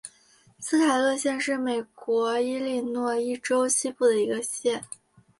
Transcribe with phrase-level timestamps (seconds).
[0.57, 4.83] 斯凯勒县是美国伊利诺伊州西部的一个县。